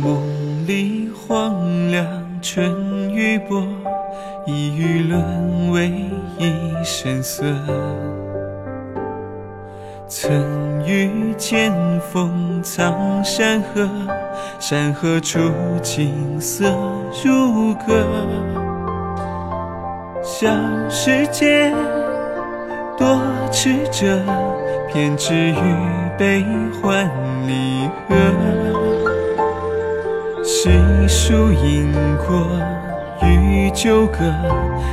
[0.00, 0.22] 梦
[0.66, 2.06] 里荒凉，
[2.40, 3.66] 春雨薄，
[4.46, 5.90] 一语沦为
[6.38, 7.44] 一声色。
[10.06, 11.72] 曾遇剑
[12.12, 13.88] 锋藏山河，
[14.60, 15.38] 山河处
[15.82, 16.72] 景色
[17.24, 18.06] 如歌。
[20.22, 20.48] 小
[20.88, 21.74] 世界，
[22.96, 23.20] 多
[23.50, 24.22] 曲折，
[24.92, 25.76] 偏执与
[26.16, 26.44] 悲
[26.80, 27.10] 欢
[27.48, 28.77] 离合。
[30.50, 30.70] 细
[31.06, 31.92] 数因
[32.26, 32.48] 果
[33.22, 34.18] 与纠葛，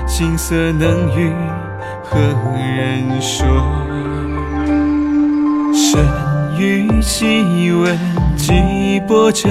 [0.05, 1.32] 心色能与
[2.04, 2.20] 何
[2.59, 3.48] 人说？
[5.74, 6.04] 生
[6.60, 7.98] 于奇闻
[8.35, 9.48] 几波折，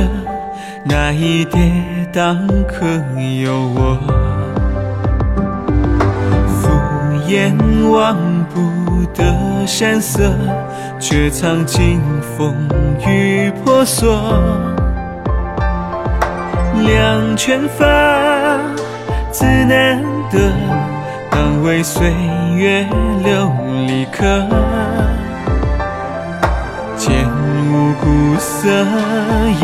[0.85, 1.73] 那一跌
[2.13, 2.37] 宕
[2.67, 2.85] 可
[3.43, 3.99] 有我？
[6.47, 6.69] 敷
[7.27, 7.51] 衍
[7.91, 8.15] 忘
[8.53, 10.31] 不得山色，
[11.01, 11.99] 却藏尽
[12.37, 12.55] 风
[13.07, 14.21] 雨婆娑。
[16.83, 17.85] 两全法
[19.31, 20.39] 自难得，
[21.31, 22.13] 当为岁
[22.57, 22.87] 月
[23.23, 23.53] 留
[23.87, 24.25] 离刻。
[26.97, 27.13] 见
[27.71, 28.69] 无故色
[29.61, 29.63] 已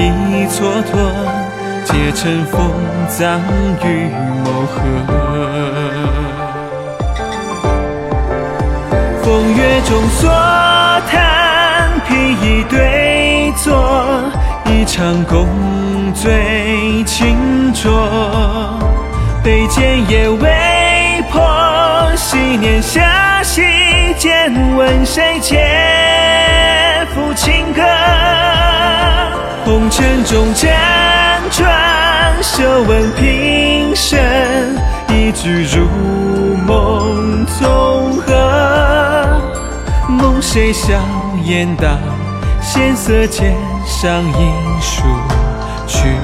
[0.48, 0.94] 蹉跎，
[1.84, 2.58] 皆尘封
[3.08, 3.40] 葬
[3.82, 4.10] 于
[4.44, 4.76] 谋合。
[9.22, 10.28] 风月中所
[11.10, 12.08] 叹，披
[12.42, 13.72] 衣对坐，
[14.70, 15.48] 一场共
[16.14, 17.90] 醉清浊。
[19.42, 21.42] 杯间夜未破，
[22.14, 23.62] 昔年下席
[24.16, 25.58] 间，问谁借
[27.12, 27.82] 抚情歌？
[29.64, 30.68] 红尘中辗
[31.50, 34.20] 转，笑问平生，
[35.08, 35.88] 一句如
[36.64, 39.42] 梦从何？
[40.08, 40.94] 梦谁笑
[41.44, 41.88] 颜到，
[42.60, 43.52] 闲色间
[43.86, 45.02] 上影疏
[45.86, 46.16] 曲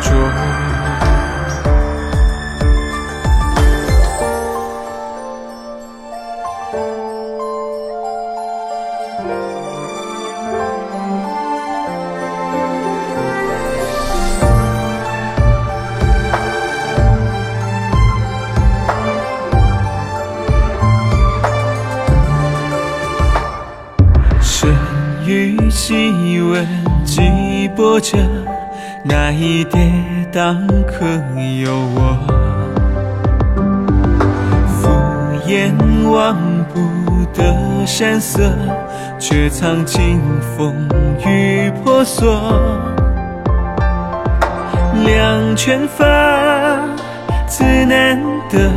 [0.00, 0.56] 折。
[24.42, 24.70] 生
[25.26, 26.85] 于奇闻
[27.16, 28.18] 几波折，
[29.02, 29.80] 那一跌
[30.30, 30.54] 宕
[30.84, 31.06] 可
[31.64, 32.18] 有我？
[34.68, 34.90] 敷
[35.48, 35.72] 衍
[36.10, 36.36] 忘
[36.74, 38.52] 不得山色，
[39.18, 40.20] 却藏尽
[40.58, 40.74] 风
[41.24, 42.38] 雨婆娑。
[45.06, 46.04] 两全法
[47.46, 48.70] 自难得，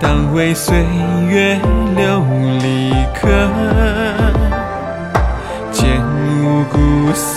[0.00, 0.74] 当为岁
[1.28, 1.60] 月
[1.94, 2.22] 流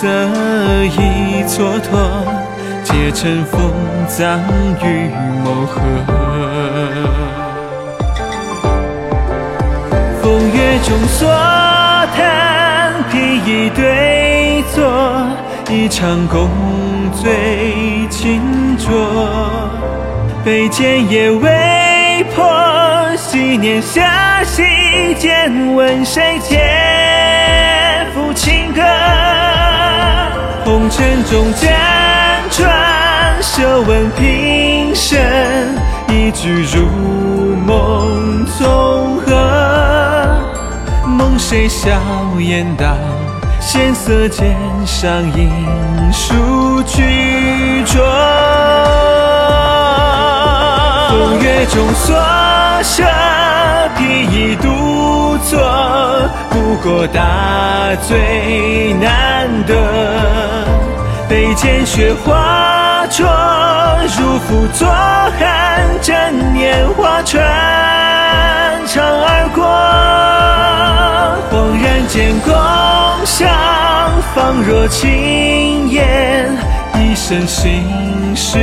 [0.02, 1.86] 色已蹉跎，
[2.82, 3.70] 皆尘封
[4.08, 4.40] 葬
[4.82, 5.08] 于
[5.44, 5.80] 某河。
[10.20, 11.30] 风月中所
[12.16, 14.82] 叹，披一对坐，
[15.70, 16.50] 一场共
[17.12, 18.90] 醉清浊。
[20.44, 22.44] 杯间夜未破，
[23.16, 24.64] 昔年下席
[25.14, 26.58] 间，问谁且
[28.12, 28.82] 抚琴歌？
[30.72, 31.68] 红尘中辗
[32.48, 32.66] 转，
[33.42, 35.20] 笑问平生，
[36.08, 36.86] 一句如
[37.66, 39.36] 梦从何？
[41.06, 41.90] 梦谁笑
[42.38, 42.86] 颜到，
[43.60, 44.56] 闲色渐
[44.86, 48.02] 上影疏曲折。
[51.10, 52.16] 风月中所
[52.82, 53.04] 舍，
[56.82, 59.74] 过大醉难得。
[61.28, 63.24] 杯间雪花灼，
[64.18, 67.40] 如负作寒枕年华穿
[68.88, 69.62] 肠而过。
[71.50, 72.52] 恍然间共
[73.24, 73.48] 相，
[74.34, 76.50] 仿若轻言，
[76.98, 78.58] 一生心事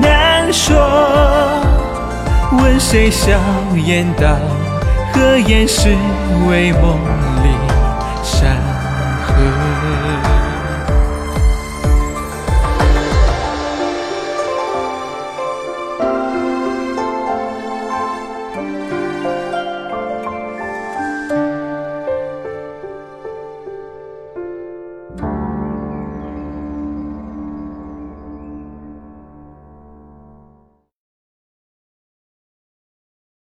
[0.00, 0.74] 难说。
[2.52, 3.38] 问谁笑
[3.84, 4.26] 言道？
[5.18, 5.88] 的眼是
[6.46, 7.00] 为梦
[7.42, 7.48] 里
[8.22, 8.56] 山
[9.24, 10.35] 河。